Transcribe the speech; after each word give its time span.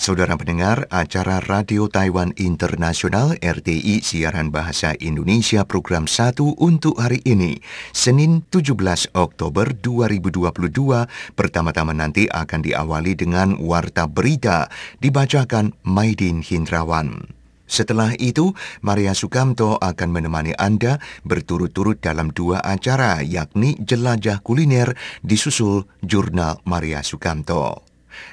Saudara 0.00 0.32
pendengar, 0.32 0.88
acara 0.88 1.44
Radio 1.44 1.84
Taiwan 1.84 2.32
Internasional 2.40 3.36
RTI 3.36 4.00
siaran 4.00 4.48
bahasa 4.48 4.96
Indonesia 4.96 5.60
program 5.68 6.08
1 6.08 6.40
untuk 6.56 6.96
hari 6.96 7.20
ini, 7.28 7.60
Senin 7.92 8.40
17 8.48 8.80
Oktober 9.12 9.76
2022, 9.76 11.04
pertama-tama 11.36 11.92
nanti 11.92 12.24
akan 12.32 12.64
diawali 12.64 13.12
dengan 13.12 13.60
warta 13.60 14.08
berita 14.08 14.72
dibacakan 15.04 15.76
Maidin 15.84 16.40
Hindrawan. 16.40 17.28
Setelah 17.68 18.16
itu, 18.16 18.56
Maria 18.80 19.12
Sukamto 19.12 19.76
akan 19.76 20.08
menemani 20.16 20.56
Anda 20.56 20.96
berturut-turut 21.28 22.00
dalam 22.00 22.32
dua 22.32 22.64
acara, 22.64 23.20
yakni 23.20 23.76
Jelajah 23.76 24.40
Kuliner 24.40 24.96
disusul 25.20 25.84
Jurnal 26.00 26.56
Maria 26.64 27.04
Sukamto. 27.04 27.89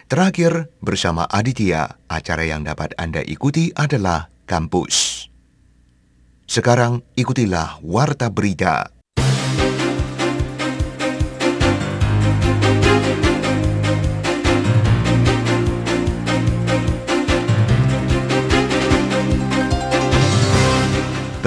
Terakhir, 0.08 0.72
bersama 0.80 1.28
Aditya, 1.28 2.00
acara 2.08 2.44
yang 2.48 2.64
dapat 2.64 2.96
Anda 2.96 3.22
ikuti 3.24 3.72
adalah 3.76 4.32
Kampus. 4.48 5.28
Sekarang, 6.48 7.04
ikutilah 7.14 7.84
Warta 7.84 8.32
Berita. 8.32 8.98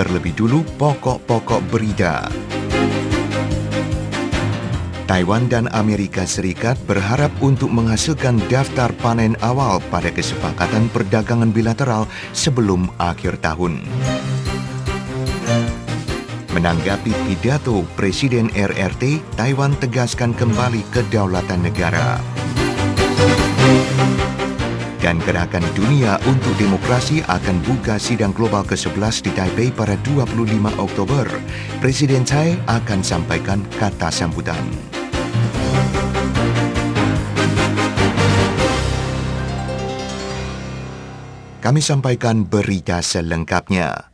Terlebih 0.00 0.32
dulu, 0.32 0.64
pokok-pokok 0.80 1.60
berita. 1.68 2.24
Taiwan 5.10 5.50
dan 5.50 5.66
Amerika 5.74 6.22
Serikat 6.22 6.78
berharap 6.86 7.34
untuk 7.42 7.66
menghasilkan 7.74 8.38
daftar 8.46 8.94
panen 9.02 9.34
awal 9.42 9.82
pada 9.90 10.06
kesepakatan 10.06 10.86
perdagangan 10.94 11.50
bilateral 11.50 12.06
sebelum 12.30 12.86
akhir 12.94 13.42
tahun. 13.42 13.82
Menanggapi 16.54 17.10
pidato 17.26 17.82
Presiden 17.98 18.54
RRT, 18.54 19.34
Taiwan 19.34 19.74
tegaskan 19.82 20.30
kembali 20.30 20.86
kedaulatan 20.94 21.58
negara. 21.66 22.22
Dan 25.02 25.18
Gerakan 25.26 25.66
Dunia 25.74 26.22
untuk 26.30 26.54
Demokrasi 26.54 27.26
akan 27.26 27.58
buka 27.66 27.98
sidang 27.98 28.30
global 28.30 28.62
ke-11 28.62 29.26
di 29.26 29.34
Taipei 29.34 29.74
pada 29.74 29.98
25 30.06 30.54
Oktober. 30.78 31.26
Presiden 31.82 32.22
Tsai 32.22 32.54
akan 32.70 33.02
sampaikan 33.02 33.66
kata 33.74 34.06
sambutan. 34.14 34.99
Kami 41.60 41.78
sampaikan 41.84 42.42
berita 42.50 42.98
selengkapnya. 42.98 44.09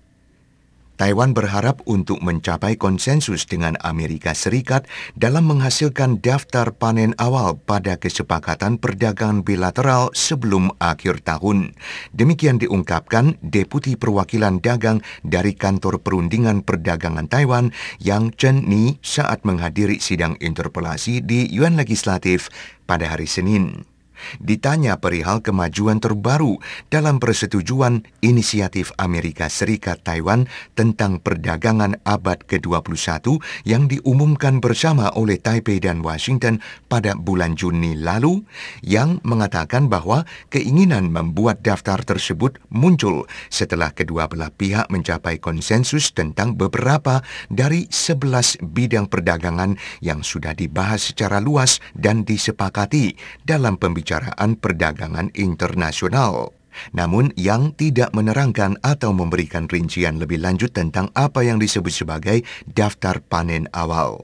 Taiwan 0.97 1.37
berharap 1.37 1.85
untuk 1.85 2.25
mencapai 2.25 2.81
konsensus 2.81 3.45
dengan 3.45 3.77
Amerika 3.85 4.33
Serikat 4.33 4.89
dalam 5.13 5.45
menghasilkan 5.47 6.25
daftar 6.25 6.73
panen 6.73 7.13
awal 7.21 7.61
pada 7.61 8.01
kesepakatan 8.01 8.81
perdagangan 8.81 9.45
bilateral 9.45 10.11
sebelum 10.17 10.73
akhir 10.81 11.23
tahun. 11.23 11.77
Demikian 12.17 12.57
diungkapkan 12.57 13.37
Deputi 13.45 13.95
Perwakilan 13.95 14.65
Dagang 14.65 15.05
dari 15.21 15.53
Kantor 15.53 16.01
Perundingan 16.01 16.65
Perdagangan 16.65 17.29
Taiwan 17.29 17.77
Yang 18.01 18.25
Chen 18.41 18.57
Ni 18.65 18.97
saat 19.05 19.45
menghadiri 19.45 20.01
sidang 20.01 20.41
interpelasi 20.41 21.21
di 21.21 21.45
Yuan 21.53 21.77
Legislatif 21.77 22.49
pada 22.89 23.13
hari 23.13 23.29
Senin. 23.29 23.96
Ditanya 24.39 24.99
perihal 25.01 25.41
kemajuan 25.41 25.99
terbaru 26.03 26.59
dalam 26.93 27.23
persetujuan 27.23 28.05
inisiatif 28.21 28.93
Amerika 29.01 29.47
Serikat 29.47 30.03
Taiwan 30.03 30.51
tentang 30.75 31.19
perdagangan 31.23 32.01
abad 32.03 32.43
ke-21 32.45 33.41
yang 33.65 33.87
diumumkan 33.87 34.59
bersama 34.61 35.13
oleh 35.15 35.41
Taipei 35.41 35.79
dan 35.79 36.03
Washington 36.03 36.61
pada 36.91 37.15
bulan 37.17 37.55
Juni 37.55 37.97
lalu, 37.97 38.43
yang 38.83 39.19
mengatakan 39.23 39.89
bahwa 39.89 40.27
keinginan 40.51 41.11
membuat 41.11 41.63
daftar 41.63 42.03
tersebut 42.03 42.59
muncul 42.69 43.25
setelah 43.49 43.93
kedua 43.93 44.27
belah 44.27 44.53
pihak 44.53 44.89
mencapai 44.91 45.39
konsensus 45.39 46.11
tentang 46.13 46.55
beberapa 46.55 47.23
dari 47.53 47.87
11 47.89 48.63
bidang 48.63 49.07
perdagangan 49.09 49.79
yang 50.03 50.21
sudah 50.21 50.53
dibahas 50.53 51.13
secara 51.13 51.39
luas 51.39 51.79
dan 51.95 52.23
disepakati 52.27 53.15
dalam 53.47 53.79
pembicaraan 53.79 54.06
pembicaraan 54.07 54.55
perdagangan 54.55 55.35
internasional. 55.35 56.55
Namun 56.95 57.35
yang 57.35 57.75
tidak 57.75 58.15
menerangkan 58.15 58.79
atau 58.87 59.11
memberikan 59.11 59.67
rincian 59.67 60.23
lebih 60.23 60.39
lanjut 60.39 60.71
tentang 60.71 61.11
apa 61.19 61.43
yang 61.43 61.59
disebut 61.59 61.91
sebagai 61.91 62.47
daftar 62.71 63.19
panen 63.19 63.67
awal. 63.75 64.23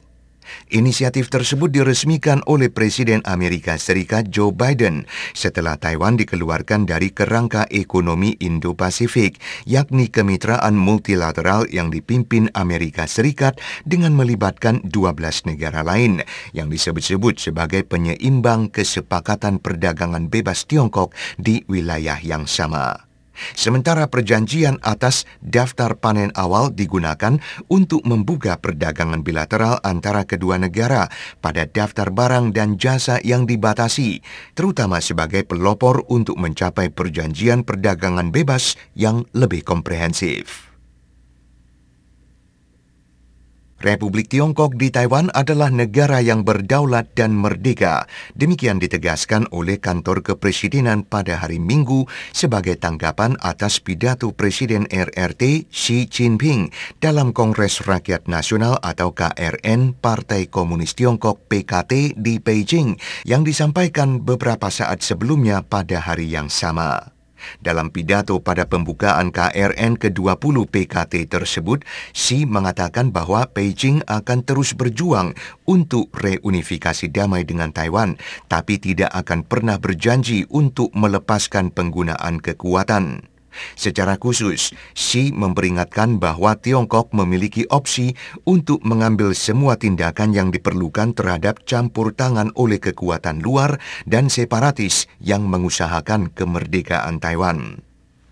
Inisiatif 0.72 1.28
tersebut 1.28 1.68
diresmikan 1.68 2.40
oleh 2.48 2.72
Presiden 2.72 3.20
Amerika 3.28 3.76
Serikat 3.76 4.32
Joe 4.32 4.50
Biden 4.50 5.04
setelah 5.36 5.76
Taiwan 5.76 6.16
dikeluarkan 6.16 6.88
dari 6.88 7.12
kerangka 7.12 7.68
ekonomi 7.68 8.34
Indo-Pasifik, 8.40 9.36
yakni 9.68 10.08
kemitraan 10.08 10.74
multilateral 10.74 11.68
yang 11.68 11.92
dipimpin 11.92 12.48
Amerika 12.56 13.04
Serikat 13.04 13.60
dengan 13.84 14.16
melibatkan 14.16 14.80
12 14.88 15.48
negara 15.52 15.84
lain 15.84 16.24
yang 16.56 16.72
disebut-sebut 16.72 17.38
sebagai 17.38 17.84
penyeimbang 17.84 18.72
kesepakatan 18.72 19.60
perdagangan 19.60 20.32
bebas 20.32 20.64
Tiongkok 20.64 21.12
di 21.36 21.62
wilayah 21.68 22.16
yang 22.24 22.48
sama. 22.48 23.11
Sementara 23.54 24.08
perjanjian 24.08 24.80
atas 24.82 25.28
daftar 25.44 25.96
panen 25.96 26.32
awal 26.34 26.72
digunakan 26.72 27.38
untuk 27.68 28.02
membuka 28.08 28.56
perdagangan 28.56 29.20
bilateral 29.20 29.78
antara 29.84 30.24
kedua 30.24 30.56
negara 30.56 31.12
pada 31.44 31.68
daftar 31.68 32.08
barang 32.08 32.56
dan 32.56 32.80
jasa 32.80 33.20
yang 33.20 33.44
dibatasi, 33.44 34.24
terutama 34.56 34.98
sebagai 35.04 35.44
pelopor 35.44 36.04
untuk 36.08 36.40
mencapai 36.40 36.88
perjanjian 36.88 37.62
perdagangan 37.62 38.32
bebas 38.32 38.74
yang 38.96 39.28
lebih 39.36 39.62
komprehensif. 39.62 40.71
Republik 43.82 44.30
Tiongkok 44.30 44.78
di 44.78 44.88
Taiwan 44.88 45.28
adalah 45.34 45.68
negara 45.68 46.22
yang 46.22 46.46
berdaulat 46.46 47.12
dan 47.18 47.34
merdeka. 47.36 48.06
Demikian 48.32 48.80
ditegaskan 48.80 49.50
oleh 49.52 49.76
kantor 49.82 50.24
kepresidenan 50.24 51.04
pada 51.04 51.42
hari 51.42 51.60
Minggu 51.60 52.06
sebagai 52.32 52.78
tanggapan 52.80 53.36
atas 53.42 53.82
pidato 53.82 54.32
Presiden 54.32 54.88
RRT 54.88 55.68
Xi 55.68 56.08
Jinping 56.08 56.72
dalam 57.02 57.36
Kongres 57.36 57.84
Rakyat 57.84 58.30
Nasional 58.30 58.80
atau 58.80 59.12
KRN 59.12 59.98
Partai 59.98 60.48
Komunis 60.48 60.96
Tiongkok 60.96 61.44
PKT 61.50 62.16
di 62.16 62.40
Beijing 62.40 62.96
yang 63.28 63.44
disampaikan 63.44 64.22
beberapa 64.24 64.72
saat 64.72 65.04
sebelumnya 65.04 65.60
pada 65.60 66.00
hari 66.00 66.32
yang 66.32 66.48
sama. 66.48 67.11
Dalam 67.58 67.90
pidato 67.90 68.38
pada 68.38 68.68
pembukaan 68.68 69.34
KRN 69.34 69.98
ke-20 69.98 70.56
PKT 70.68 71.26
tersebut, 71.26 71.82
Xi 72.14 72.44
mengatakan 72.44 73.10
bahwa 73.10 73.48
Beijing 73.50 74.04
akan 74.06 74.44
terus 74.46 74.76
berjuang 74.76 75.32
untuk 75.64 76.12
reunifikasi 76.14 77.08
damai 77.08 77.48
dengan 77.48 77.72
Taiwan, 77.72 78.20
tapi 78.46 78.76
tidak 78.78 79.10
akan 79.10 79.42
pernah 79.48 79.80
berjanji 79.80 80.44
untuk 80.52 80.92
melepaskan 80.92 81.72
penggunaan 81.72 82.38
kekuatan. 82.38 83.31
Secara 83.74 84.18
khusus, 84.18 84.74
Xi 84.92 85.32
memperingatkan 85.32 86.16
bahwa 86.18 86.56
Tiongkok 86.58 87.12
memiliki 87.16 87.68
opsi 87.68 88.16
untuk 88.48 88.82
mengambil 88.82 89.32
semua 89.32 89.78
tindakan 89.80 90.34
yang 90.34 90.48
diperlukan 90.50 91.16
terhadap 91.16 91.62
campur 91.68 92.12
tangan 92.12 92.50
oleh 92.58 92.80
kekuatan 92.80 93.40
luar 93.40 93.78
dan 94.04 94.28
separatis 94.28 95.06
yang 95.22 95.46
mengusahakan 95.48 96.32
kemerdekaan 96.32 97.20
Taiwan. 97.22 97.82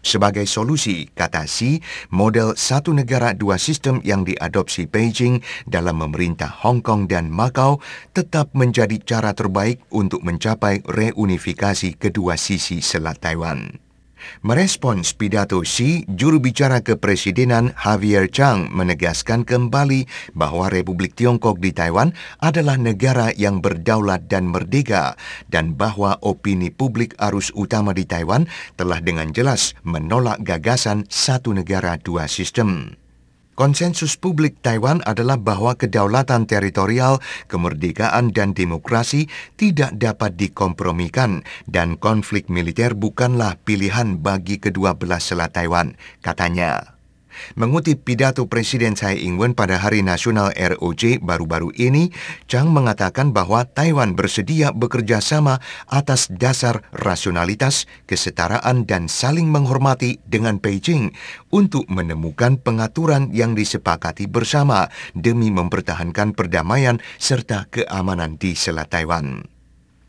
Sebagai 0.00 0.48
solusi, 0.48 1.12
kata 1.12 1.44
Xi, 1.44 1.84
model 2.08 2.56
satu 2.56 2.96
negara 2.96 3.36
dua 3.36 3.60
sistem 3.60 4.00
yang 4.00 4.24
diadopsi 4.24 4.88
Beijing 4.88 5.44
dalam 5.68 6.00
memerintah 6.00 6.48
Hong 6.64 6.80
Kong 6.80 7.04
dan 7.04 7.28
Macau 7.28 7.84
tetap 8.16 8.56
menjadi 8.56 8.96
cara 8.96 9.36
terbaik 9.36 9.84
untuk 9.92 10.24
mencapai 10.24 10.80
reunifikasi 10.88 12.00
kedua 12.00 12.40
sisi 12.40 12.80
Selat 12.80 13.20
Taiwan. 13.20 13.89
Merespons 14.44 15.16
pidato 15.16 15.64
Xi, 15.64 16.04
juru 16.06 16.38
bicara 16.38 16.84
kepresidenan 16.84 17.72
Javier 17.74 18.28
Chang 18.28 18.68
menegaskan 18.70 19.48
kembali 19.48 20.04
bahwa 20.36 20.68
Republik 20.68 21.16
Tiongkok 21.16 21.58
di 21.58 21.72
Taiwan 21.72 22.12
adalah 22.38 22.76
negara 22.76 23.32
yang 23.34 23.64
berdaulat 23.64 24.28
dan 24.28 24.52
merdeka 24.52 25.16
dan 25.48 25.74
bahwa 25.74 26.20
opini 26.20 26.68
publik 26.68 27.16
arus 27.16 27.48
utama 27.56 27.96
di 27.96 28.04
Taiwan 28.04 28.44
telah 28.76 29.00
dengan 29.00 29.32
jelas 29.32 29.72
menolak 29.82 30.44
gagasan 30.44 31.08
satu 31.08 31.56
negara 31.56 31.96
dua 31.96 32.28
sistem. 32.28 32.99
Konsensus 33.60 34.16
publik 34.16 34.64
Taiwan 34.64 35.04
adalah 35.04 35.36
bahwa 35.36 35.76
kedaulatan 35.76 36.48
teritorial, 36.48 37.20
kemerdekaan, 37.44 38.32
dan 38.32 38.56
demokrasi 38.56 39.28
tidak 39.60 40.00
dapat 40.00 40.32
dikompromikan 40.40 41.44
dan 41.68 42.00
konflik 42.00 42.48
militer 42.48 42.96
bukanlah 42.96 43.60
pilihan 43.60 44.16
bagi 44.16 44.56
kedua 44.56 44.96
belah 44.96 45.20
selat 45.20 45.52
Taiwan, 45.52 45.92
katanya. 46.24 46.99
Mengutip 47.54 48.02
pidato 48.02 48.46
Presiden 48.46 48.98
Tsai 48.98 49.22
Ing-wen 49.22 49.52
pada 49.52 49.78
Hari 49.78 50.02
Nasional 50.02 50.50
ROC 50.54 51.22
baru-baru 51.22 51.74
ini, 51.76 52.10
Chang 52.50 52.70
mengatakan 52.70 53.30
bahwa 53.30 53.66
Taiwan 53.66 54.18
bersedia 54.18 54.70
bekerja 54.70 55.22
sama 55.22 55.58
atas 55.86 56.26
dasar 56.32 56.82
rasionalitas, 56.94 57.84
kesetaraan, 58.06 58.88
dan 58.88 59.06
saling 59.10 59.46
menghormati 59.46 60.18
dengan 60.24 60.58
Beijing 60.58 61.12
untuk 61.52 61.86
menemukan 61.90 62.56
pengaturan 62.58 63.30
yang 63.30 63.52
disepakati 63.52 64.30
bersama 64.30 64.88
demi 65.12 65.52
mempertahankan 65.52 66.32
perdamaian 66.32 67.02
serta 67.20 67.66
keamanan 67.68 68.38
di 68.38 68.56
Selat 68.56 68.90
Taiwan. 68.90 69.59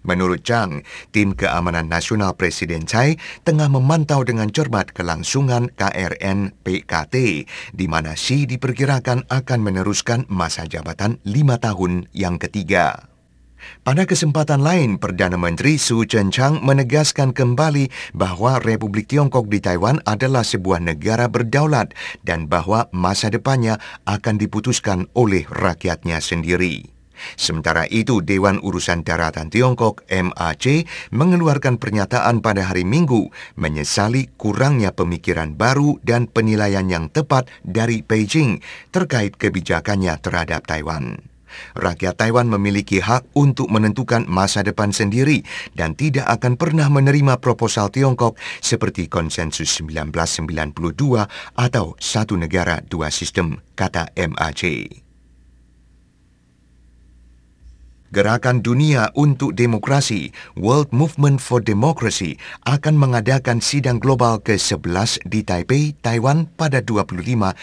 Menurut 0.01 0.41
Chang, 0.41 0.81
tim 1.13 1.37
keamanan 1.37 1.85
nasional 1.85 2.33
Presiden 2.33 2.89
Tsai 2.89 3.21
tengah 3.45 3.69
memantau 3.69 4.25
dengan 4.25 4.49
cermat 4.49 4.89
kelangsungan 4.97 5.69
KRN 5.77 6.57
PKT, 6.65 7.15
di 7.77 7.85
mana 7.85 8.17
Xi 8.17 8.49
diperkirakan 8.49 9.29
akan 9.29 9.59
meneruskan 9.61 10.25
masa 10.25 10.65
jabatan 10.65 11.21
lima 11.21 11.61
tahun 11.61 12.09
yang 12.17 12.41
ketiga. 12.41 13.11
Pada 13.85 14.09
kesempatan 14.09 14.65
lain, 14.65 14.97
Perdana 14.97 15.37
Menteri 15.37 15.77
Su 15.77 16.01
Chen-chang 16.01 16.65
menegaskan 16.65 17.29
kembali 17.29 17.93
bahwa 18.17 18.57
Republik 18.57 19.05
Tiongkok 19.05 19.49
di 19.53 19.61
Taiwan 19.61 20.01
adalah 20.09 20.41
sebuah 20.41 20.81
negara 20.81 21.29
berdaulat 21.29 21.93
dan 22.25 22.49
bahwa 22.49 22.89
masa 22.89 23.29
depannya 23.29 23.77
akan 24.09 24.41
diputuskan 24.41 25.09
oleh 25.13 25.45
rakyatnya 25.45 26.17
sendiri. 26.17 27.00
Sementara 27.35 27.87
itu, 27.89 28.21
Dewan 28.21 28.61
Urusan 28.61 29.03
Daratan 29.05 29.49
Tiongkok 29.51 30.05
MAC 30.07 30.85
mengeluarkan 31.11 31.77
pernyataan 31.77 32.39
pada 32.39 32.69
hari 32.69 32.83
Minggu 32.87 33.29
menyesali 33.57 34.29
kurangnya 34.35 34.93
pemikiran 34.93 35.55
baru 35.55 35.97
dan 36.05 36.27
penilaian 36.29 36.87
yang 36.87 37.07
tepat 37.09 37.49
dari 37.61 38.01
Beijing 38.01 38.63
terkait 38.89 39.35
kebijakannya 39.35 40.17
terhadap 40.19 40.65
Taiwan. 40.65 41.31
Rakyat 41.75 42.15
Taiwan 42.15 42.47
memiliki 42.47 43.03
hak 43.03 43.27
untuk 43.35 43.67
menentukan 43.67 44.23
masa 44.27 44.63
depan 44.63 44.95
sendiri 44.95 45.43
dan 45.75 45.95
tidak 45.99 46.27
akan 46.39 46.55
pernah 46.55 46.87
menerima 46.87 47.39
proposal 47.43 47.91
Tiongkok 47.91 48.39
seperti 48.63 49.11
konsensus 49.11 49.67
1992 49.83 51.27
atau 51.55 51.85
satu 51.99 52.33
negara 52.39 52.79
dua 52.87 53.11
sistem, 53.11 53.59
kata 53.75 54.11
MAC. 54.15 55.10
Gerakan 58.11 58.59
Dunia 58.59 59.07
untuk 59.15 59.55
Demokrasi 59.55 60.35
World 60.59 60.91
Movement 60.91 61.39
for 61.39 61.63
Democracy 61.63 62.35
akan 62.67 62.99
mengadakan 62.99 63.63
sidang 63.63 64.03
global 64.03 64.43
ke-11 64.43 65.23
di 65.23 65.47
Taipei, 65.47 65.95
Taiwan 65.95 66.51
pada 66.59 66.83
25 66.83 67.15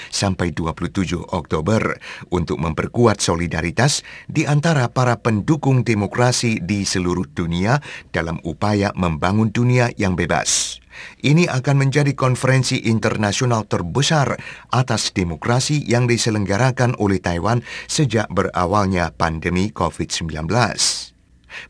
sampai 0.09 0.49
27 0.57 1.21
Oktober 1.21 2.01
untuk 2.33 2.65
memperkuat 2.65 3.21
solidaritas 3.21 4.01
di 4.25 4.49
antara 4.49 4.89
para 4.89 5.21
pendukung 5.21 5.85
demokrasi 5.85 6.65
di 6.65 6.89
seluruh 6.89 7.29
dunia 7.29 7.85
dalam 8.09 8.41
upaya 8.41 8.89
membangun 8.97 9.53
dunia 9.53 9.93
yang 10.01 10.17
bebas. 10.17 10.81
Ini 11.21 11.51
akan 11.51 11.77
menjadi 11.89 12.15
konferensi 12.15 12.87
internasional 12.87 13.67
terbesar 13.67 14.39
atas 14.71 15.11
demokrasi 15.13 15.83
yang 15.85 16.07
diselenggarakan 16.07 16.97
oleh 16.97 17.19
Taiwan 17.19 17.61
sejak 17.91 18.31
berawalnya 18.31 19.11
pandemi 19.13 19.75
COVID-19. 19.75 21.18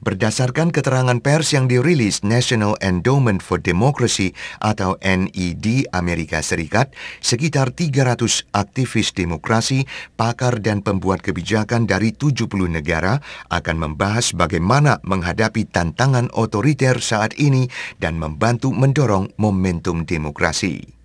Berdasarkan 0.02 0.74
keterangan 0.74 1.18
pers 1.22 1.54
yang 1.54 1.70
dirilis 1.70 2.26
National 2.26 2.74
Endowment 2.82 3.40
for 3.40 3.62
Democracy 3.62 4.34
atau 4.58 4.98
NED 5.00 5.88
Amerika 5.94 6.42
Serikat, 6.42 6.90
sekitar 7.22 7.70
300 7.70 8.50
aktivis 8.52 9.14
demokrasi, 9.14 9.86
pakar 10.18 10.58
dan 10.58 10.82
pembuat 10.82 11.22
kebijakan 11.22 11.86
dari 11.86 12.10
70 12.10 12.48
negara 12.66 13.22
akan 13.48 13.76
membahas 13.78 14.34
bagaimana 14.34 14.98
menghadapi 15.06 15.68
tantangan 15.70 16.28
otoriter 16.34 16.98
saat 16.98 17.36
ini 17.38 17.70
dan 18.02 18.18
membantu 18.18 18.74
mendorong 18.74 19.30
momentum 19.38 20.02
demokrasi. 20.02 20.97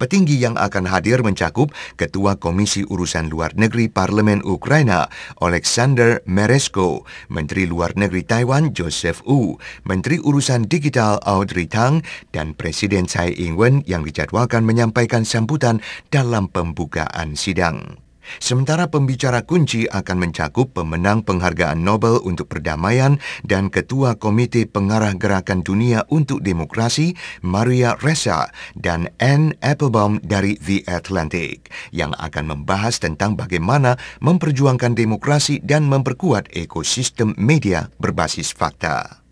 Petinggi 0.00 0.40
yang 0.40 0.56
akan 0.56 0.88
hadir 0.88 1.20
mencakup 1.20 1.70
Ketua 2.00 2.40
Komisi 2.40 2.82
Urusan 2.86 3.28
Luar 3.28 3.54
Negeri 3.54 3.86
Parlemen 3.92 4.40
Ukraina, 4.42 5.06
Alexander 5.38 6.24
Meresko, 6.24 7.04
Menteri 7.30 7.68
Luar 7.68 7.94
Negeri 7.94 8.24
Taiwan, 8.24 8.72
Joseph 8.72 9.22
Wu, 9.28 9.60
Menteri 9.84 10.18
Urusan 10.18 10.66
Digital 10.66 11.20
Audrey 11.28 11.68
Tang, 11.68 12.00
dan 12.32 12.56
Presiden 12.56 13.06
Tsai 13.06 13.36
Ing-wen 13.36 13.84
yang 13.84 14.02
dijadwalkan 14.02 14.64
menyampaikan 14.64 15.28
sambutan 15.28 15.84
dalam 16.08 16.48
pembukaan 16.48 17.36
sidang. 17.36 18.07
Sementara 18.36 18.92
pembicara 18.92 19.40
kunci 19.40 19.88
akan 19.88 20.28
mencakup 20.28 20.76
pemenang 20.76 21.24
penghargaan 21.24 21.80
Nobel 21.80 22.20
untuk 22.20 22.52
perdamaian 22.52 23.16
dan 23.48 23.72
Ketua 23.72 24.20
Komite 24.20 24.68
Pengarah 24.68 25.16
Gerakan 25.16 25.64
Dunia 25.64 26.04
untuk 26.12 26.44
Demokrasi, 26.44 27.16
Maria 27.40 27.96
Ressa, 27.96 28.52
dan 28.76 29.08
Anne 29.16 29.56
Applebaum 29.64 30.20
dari 30.20 30.60
The 30.60 30.84
Atlantic, 30.88 31.72
yang 31.92 32.12
akan 32.16 32.52
membahas 32.52 33.00
tentang 33.00 33.36
bagaimana 33.38 34.00
memperjuangkan 34.20 34.96
demokrasi 34.96 35.60
dan 35.64 35.88
memperkuat 35.88 36.52
ekosistem 36.52 37.32
media 37.36 37.88
berbasis 37.96 38.52
fakta. 38.52 39.27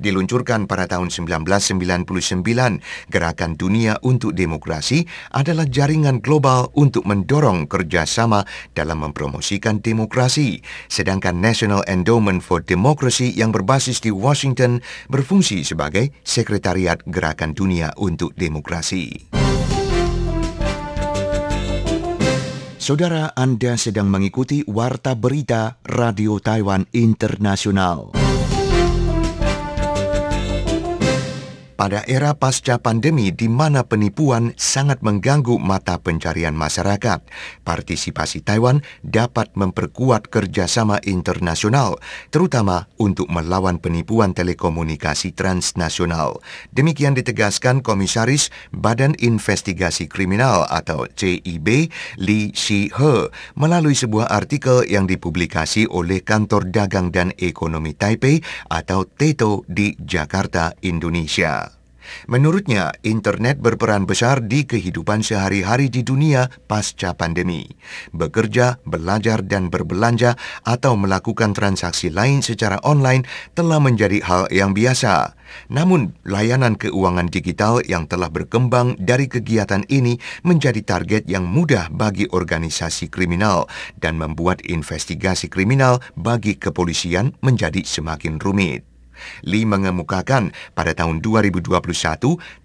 Diluncurkan 0.00 0.64
pada 0.70 0.88
tahun 0.88 1.10
1999, 1.12 2.44
Gerakan 3.10 3.52
Dunia 3.58 3.98
untuk 4.02 4.32
Demokrasi 4.32 5.04
adalah 5.32 5.68
jaringan 5.68 6.22
global 6.22 6.70
untuk 6.72 7.04
mendorong 7.04 7.66
kerjasama 7.66 8.44
dalam 8.72 9.04
mempromosikan 9.04 9.82
demokrasi, 9.82 10.62
sedangkan 10.88 11.38
National 11.38 11.82
Endowment 11.90 12.40
for 12.40 12.62
Democracy 12.62 13.32
yang 13.34 13.50
berbasis 13.50 14.00
di 14.00 14.14
Washington 14.14 14.84
berfungsi 15.10 15.66
sebagai 15.66 16.14
Sekretariat 16.22 17.02
Gerakan 17.04 17.52
Dunia 17.52 17.92
untuk 17.98 18.32
Demokrasi. 18.38 19.32
Saudara 22.82 23.30
Anda 23.38 23.78
sedang 23.78 24.10
mengikuti 24.10 24.66
Warta 24.66 25.14
Berita 25.14 25.78
Radio 25.86 26.42
Taiwan 26.42 26.82
Internasional. 26.90 28.21
Pada 31.82 32.06
era 32.06 32.30
pasca 32.38 32.78
pandemi 32.78 33.34
di 33.34 33.50
mana 33.50 33.82
penipuan 33.82 34.54
sangat 34.54 35.02
mengganggu 35.02 35.58
mata 35.58 35.98
pencarian 35.98 36.54
masyarakat. 36.54 37.26
Partisipasi 37.66 38.38
Taiwan 38.46 38.86
dapat 39.02 39.50
memperkuat 39.58 40.30
kerjasama 40.30 41.02
internasional, 41.02 41.98
terutama 42.30 42.86
untuk 43.02 43.26
melawan 43.34 43.82
penipuan 43.82 44.30
telekomunikasi 44.30 45.34
transnasional. 45.34 46.38
Demikian 46.70 47.18
ditegaskan 47.18 47.82
Komisaris 47.82 48.54
Badan 48.70 49.18
Investigasi 49.18 50.06
Kriminal 50.06 50.70
atau 50.70 51.10
CIB, 51.10 51.90
Li 52.22 52.54
Shi-he, 52.54 53.26
melalui 53.58 53.98
sebuah 53.98 54.30
artikel 54.30 54.86
yang 54.86 55.10
dipublikasi 55.10 55.90
oleh 55.90 56.22
Kantor 56.22 56.70
Dagang 56.70 57.10
dan 57.10 57.34
Ekonomi 57.42 57.90
Taipei 57.98 58.38
atau 58.70 59.02
TETO 59.02 59.66
di 59.66 59.98
Jakarta, 59.98 60.78
Indonesia. 60.86 61.71
Menurutnya, 62.30 62.94
internet 63.02 63.58
berperan 63.58 64.06
besar 64.06 64.44
di 64.44 64.64
kehidupan 64.64 65.24
sehari-hari 65.26 65.90
di 65.90 66.06
dunia 66.06 66.48
pasca 66.70 67.14
pandemi. 67.16 67.66
Bekerja, 68.14 68.78
belajar, 68.86 69.42
dan 69.42 69.68
berbelanja 69.68 70.38
atau 70.62 70.94
melakukan 70.94 71.52
transaksi 71.56 72.12
lain 72.12 72.40
secara 72.44 72.78
online 72.86 73.26
telah 73.56 73.82
menjadi 73.82 74.22
hal 74.22 74.48
yang 74.52 74.72
biasa. 74.76 75.34
Namun, 75.68 76.16
layanan 76.24 76.80
keuangan 76.80 77.28
digital 77.28 77.84
yang 77.84 78.08
telah 78.08 78.32
berkembang 78.32 78.96
dari 78.96 79.28
kegiatan 79.28 79.84
ini 79.92 80.16
menjadi 80.46 80.80
target 80.80 81.28
yang 81.28 81.44
mudah 81.44 81.92
bagi 81.92 82.24
organisasi 82.28 83.12
kriminal 83.12 83.68
dan 84.00 84.16
membuat 84.16 84.64
investigasi 84.64 85.52
kriminal 85.52 86.00
bagi 86.16 86.56
kepolisian 86.56 87.36
menjadi 87.44 87.84
semakin 87.84 88.40
rumit. 88.40 88.91
Lee 89.46 89.64
mengemukakan 89.64 90.50
pada 90.74 90.92
tahun 90.92 91.22
2021 91.22 91.70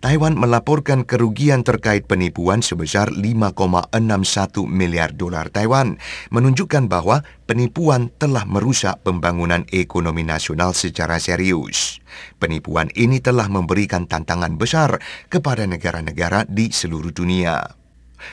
Taiwan 0.02 0.34
melaporkan 0.36 1.06
kerugian 1.06 1.62
terkait 1.62 2.10
penipuan 2.10 2.66
sebesar 2.66 3.14
5,61 3.14 4.66
miliar 4.66 5.14
dolar 5.14 5.54
Taiwan, 5.54 6.02
menunjukkan 6.34 6.90
bahwa 6.90 7.22
penipuan 7.46 8.10
telah 8.18 8.44
merusak 8.50 9.00
pembangunan 9.06 9.64
ekonomi 9.70 10.26
nasional 10.26 10.74
secara 10.74 11.22
serius. 11.22 12.02
Penipuan 12.42 12.90
ini 12.98 13.22
telah 13.22 13.46
memberikan 13.46 14.10
tantangan 14.10 14.58
besar 14.58 14.98
kepada 15.30 15.70
negara-negara 15.70 16.50
di 16.50 16.74
seluruh 16.74 17.14
dunia. 17.14 17.77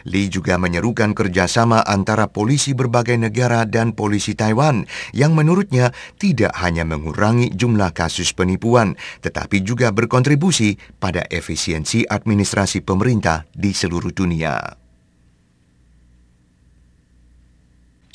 Lee 0.05 0.29
juga 0.29 0.61
menyerukan 0.61 1.17
kerjasama 1.17 1.81
antara 1.85 2.29
polisi 2.29 2.77
berbagai 2.77 3.17
negara 3.17 3.65
dan 3.65 3.97
polisi 3.97 4.37
Taiwan 4.37 4.85
yang 5.17 5.33
menurutnya 5.33 5.95
tidak 6.21 6.53
hanya 6.61 6.85
mengurangi 6.85 7.49
jumlah 7.55 7.91
kasus 7.97 8.37
penipuan, 8.37 8.99
tetapi 9.25 9.65
juga 9.65 9.95
berkontribusi 9.95 10.77
pada 11.01 11.25
efisiensi 11.33 12.05
administrasi 12.05 12.85
pemerintah 12.85 13.49
di 13.55 13.73
seluruh 13.73 14.13
dunia. 14.13 14.84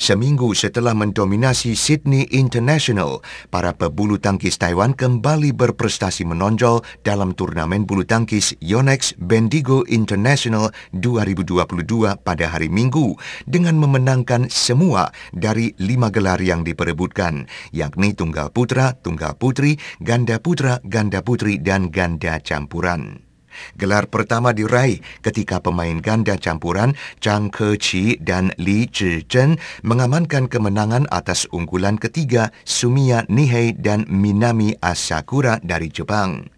Seminggu 0.00 0.56
setelah 0.56 0.96
mendominasi 0.96 1.76
Sydney 1.76 2.24
International, 2.32 3.20
para 3.52 3.76
pebulu 3.76 4.16
tangkis 4.16 4.56
Taiwan 4.56 4.96
kembali 4.96 5.52
berprestasi 5.52 6.24
menonjol 6.24 6.80
dalam 7.04 7.36
turnamen 7.36 7.84
bulu 7.84 8.08
tangkis 8.08 8.56
Yonex 8.64 9.12
Bendigo 9.20 9.84
International 9.84 10.72
2022 10.96 12.16
pada 12.24 12.48
hari 12.48 12.72
Minggu 12.72 13.20
dengan 13.44 13.76
memenangkan 13.76 14.48
semua 14.48 15.12
dari 15.36 15.76
lima 15.76 16.08
gelar 16.08 16.40
yang 16.40 16.64
diperebutkan, 16.64 17.44
yakni 17.68 18.16
tunggal 18.16 18.48
putra, 18.56 18.96
tunggal 18.96 19.36
putri, 19.36 19.76
ganda 20.00 20.40
putra, 20.40 20.80
ganda 20.80 21.20
putri, 21.20 21.60
dan 21.60 21.92
ganda 21.92 22.40
campuran. 22.40 23.29
Gelar 23.76 24.10
pertama 24.10 24.52
diraih 24.52 25.00
ketika 25.24 25.60
pemain 25.62 25.98
ganda 25.98 26.36
campuran 26.36 26.96
Chang 27.18 27.48
Ke-chi 27.48 28.18
dan 28.20 28.52
Li 28.60 28.86
Zhizhen 28.90 29.56
mengamankan 29.82 30.46
kemenangan 30.46 31.08
atas 31.08 31.48
unggulan 31.50 31.96
ketiga 31.96 32.52
Sumiya 32.62 33.24
Nihei 33.30 33.76
dan 33.76 34.06
Minami 34.08 34.76
Asakura 34.80 35.60
dari 35.60 35.88
Jepang. 35.88 36.50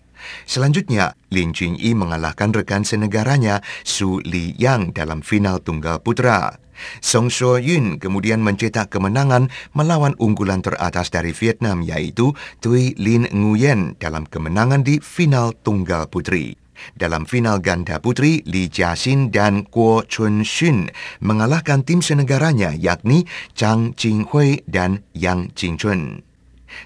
Selanjutnya, 0.46 1.18
Lin 1.34 1.50
Jingyi 1.50 1.98
mengalahkan 1.98 2.54
rekan 2.54 2.86
senegaranya 2.86 3.58
Su 3.82 4.22
Li 4.22 4.54
Yang 4.54 4.94
dalam 4.94 5.20
final 5.20 5.58
tunggal 5.58 5.98
putra. 5.98 6.62
Song 6.98 7.30
Shuo 7.30 7.62
Yun 7.62 8.02
kemudian 8.02 8.42
mencetak 8.42 8.90
kemenangan 8.90 9.52
melawan 9.76 10.18
unggulan 10.18 10.64
teratas 10.64 11.14
dari 11.14 11.30
Vietnam 11.30 11.84
yaitu 11.84 12.34
Tui 12.58 12.96
Lin 12.98 13.28
Nguyen 13.30 13.94
dalam 14.02 14.26
kemenangan 14.26 14.82
di 14.82 14.98
final 14.98 15.54
tunggal 15.62 16.10
putri. 16.10 16.61
Dalam 16.94 17.24
final 17.24 17.58
ganda 17.62 17.98
putri, 17.98 18.44
Li 18.46 18.68
Jiaxin 18.68 19.32
dan 19.32 19.66
Guo 19.68 20.04
Chunxun 20.06 20.92
mengalahkan 21.22 21.82
tim 21.82 22.04
senegaranya 22.04 22.74
yakni 22.76 23.24
Chang 23.56 23.96
Jinghui 23.96 24.62
dan 24.68 25.02
Yang 25.16 25.40
Jingchun. 25.56 26.22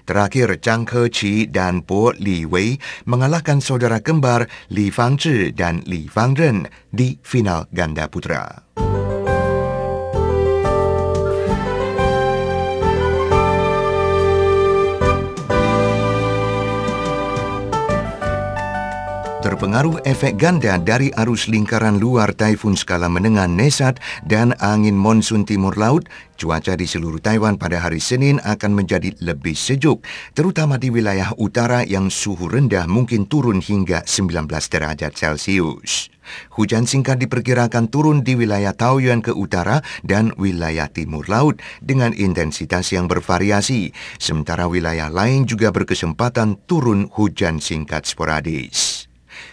Terakhir, 0.03 0.59
Zhang 0.59 0.83
Keqi 0.83 1.47
dan 1.47 1.83
Po 1.83 2.11
Li 2.15 2.43
Wei 2.43 2.75
mengalahkan 3.07 3.63
saudara 3.63 4.03
kembar 4.03 4.47
Li 4.71 4.91
Fangzhi 4.91 5.55
dan 5.55 5.83
Li 5.87 6.11
Fangren 6.11 6.67
di 6.91 7.15
final 7.23 7.71
ganda 7.71 8.11
putra. 8.11 8.67
Terpengaruh 19.47 20.03
efek 20.03 20.35
ganda 20.35 20.75
dari 20.75 21.07
arus 21.15 21.47
lingkaran 21.47 22.03
luar 22.03 22.35
taifun 22.35 22.75
skala 22.75 23.07
menengah 23.07 23.47
Nesat 23.47 23.95
dan 24.27 24.51
angin 24.59 24.91
monsun 24.91 25.47
timur 25.47 25.71
laut, 25.79 26.03
cuaca 26.35 26.75
di 26.75 26.83
seluruh 26.83 27.23
Taiwan 27.23 27.55
pada 27.55 27.79
hari 27.79 28.03
Senin 28.03 28.43
akan 28.43 28.75
menjadi 28.75 29.15
lebih 29.23 29.55
sejuk, 29.55 30.03
terutama 30.35 30.75
di 30.75 30.91
wilayah 30.91 31.31
utara 31.39 31.87
yang 31.87 32.11
suhu 32.11 32.51
rendah 32.51 32.91
mungkin 32.91 33.23
turun 33.23 33.63
hingga 33.63 34.03
19 34.03 34.51
derajat 34.51 35.15
Celcius. 35.15 36.11
Hujan 36.59 36.83
singkat 36.83 37.15
diperkirakan 37.23 37.87
turun 37.87 38.27
di 38.27 38.35
wilayah 38.35 38.75
Taoyuan 38.75 39.23
ke 39.23 39.31
utara 39.31 39.79
dan 40.03 40.35
wilayah 40.35 40.91
timur 40.91 41.23
laut 41.31 41.63
dengan 41.79 42.11
intensitas 42.11 42.91
yang 42.91 43.07
bervariasi, 43.07 43.95
sementara 44.19 44.67
wilayah 44.67 45.07
lain 45.07 45.47
juga 45.47 45.71
berkesempatan 45.71 46.59
turun 46.67 47.07
hujan 47.15 47.63
singkat 47.63 48.03
sporadis. 48.03 48.96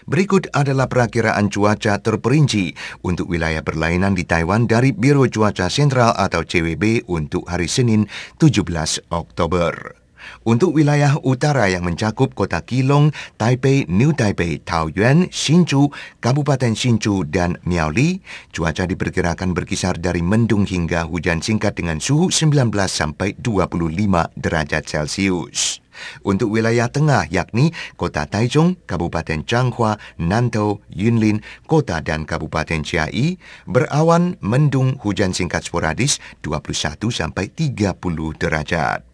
Berikut 0.05 0.51
adalah 0.53 0.87
perakiraan 0.87 1.49
cuaca 1.49 2.01
terperinci 2.01 2.77
untuk 3.05 3.33
wilayah 3.33 3.65
berlainan 3.65 4.13
di 4.13 4.29
Taiwan 4.29 4.69
dari 4.69 4.93
Biro 4.93 5.25
Cuaca 5.29 5.73
Sentral 5.73 6.13
atau 6.17 6.45
CWB 6.45 7.09
untuk 7.09 7.49
hari 7.49 7.69
Senin 7.71 8.07
17 8.37 8.65
Oktober. 9.13 10.05
Untuk 10.45 10.77
wilayah 10.77 11.17
utara 11.21 11.69
yang 11.69 11.85
mencakup 11.85 12.33
kota 12.33 12.61
Kilong, 12.65 13.13
Taipei, 13.37 13.89
New 13.89 14.13
Taipei, 14.17 14.61
Taoyuan, 14.61 15.29
Hsinchu, 15.29 15.93
Kabupaten 16.21 16.73
Hsinchu, 16.73 17.25
dan 17.29 17.61
Miaoli, 17.65 18.21
cuaca 18.53 18.89
diperkirakan 18.89 19.53
berkisar 19.53 20.01
dari 20.01 20.21
mendung 20.25 20.65
hingga 20.65 21.05
hujan 21.09 21.41
singkat 21.45 21.77
dengan 21.77 22.01
suhu 22.01 22.29
19 22.33 22.73
sampai 22.89 23.37
25 23.41 24.33
derajat 24.37 24.85
Celcius. 24.85 25.84
Untuk 26.23 26.55
wilayah 26.55 26.91
tengah 26.91 27.27
yakni 27.29 27.75
Kota 27.99 28.27
Taichung, 28.29 28.79
Kabupaten 28.87 29.43
Changhua, 29.43 29.99
Nantou, 30.21 30.85
Yunlin, 30.91 31.43
Kota 31.67 32.01
dan 32.05 32.25
Kabupaten 32.29 32.87
Chiai, 32.87 33.37
berawan 33.65 34.39
mendung 34.39 34.97
hujan 35.01 35.35
singkat 35.35 35.67
sporadis 35.67 36.23
21 36.45 37.11
sampai 37.11 37.51
30 37.51 37.95
derajat. 38.39 39.05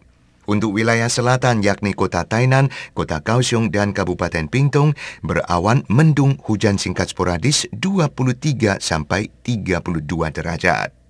Untuk 0.49 0.75
wilayah 0.75 1.07
selatan 1.07 1.61
yakni 1.63 1.95
Kota 1.95 2.27
Tainan, 2.27 2.73
Kota 2.97 3.21
Kaohsiung 3.21 3.69
dan 3.69 3.93
Kabupaten 3.95 4.49
Pingtung 4.49 4.97
berawan 5.21 5.85
mendung 5.87 6.35
hujan 6.43 6.75
singkat 6.81 7.13
sporadis 7.13 7.69
23 7.71 8.81
sampai 8.81 9.29
32 9.47 10.03
derajat. 10.33 11.00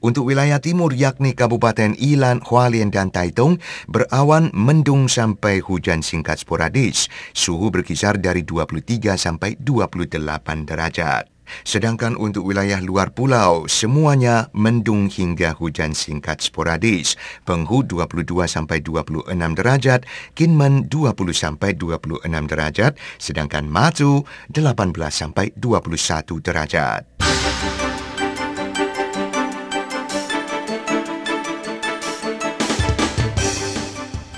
Untuk 0.00 0.30
wilayah 0.30 0.62
timur 0.62 0.94
yakni 0.94 1.34
Kabupaten 1.34 1.96
Ilan, 1.98 2.42
Hualien 2.44 2.88
dan 2.88 3.10
Taitung 3.10 3.58
berawan 3.86 4.50
mendung 4.54 5.06
sampai 5.10 5.60
hujan 5.62 6.00
singkat 6.00 6.42
sporadis. 6.42 7.10
Suhu 7.32 7.68
berkisar 7.68 8.18
dari 8.18 8.42
23 8.46 9.14
sampai 9.18 9.56
28 9.60 10.68
derajat. 10.68 11.40
Sedangkan 11.66 12.14
untuk 12.14 12.46
wilayah 12.46 12.78
luar 12.78 13.12
pulau, 13.12 13.66
semuanya 13.66 14.48
mendung 14.54 15.10
hingga 15.10 15.54
hujan 15.58 15.92
singkat 15.92 16.40
sporadis. 16.40 17.18
Penghu 17.42 17.82
22 17.84 18.46
sampai 18.46 18.78
26 18.82 19.34
derajat, 19.58 20.06
Kinmen 20.38 20.86
20 20.86 21.34
sampai 21.34 21.74
26 21.74 22.26
derajat, 22.46 22.92
sedangkan 23.18 23.66
Matu 23.66 24.24
18 24.50 24.94
sampai 25.10 25.52
21 25.58 26.38
derajat. 26.42 27.02